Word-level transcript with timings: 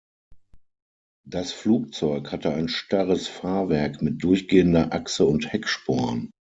Das 1.27 1.51
Flugzeug 1.51 2.31
hatte 2.31 2.51
ein 2.51 2.69
starres 2.69 3.27
Fahrwerk 3.27 4.01
mit 4.01 4.23
durchgehender 4.23 4.91
Achse 4.93 5.27
und 5.27 5.53
Hecksporn. 5.53 6.31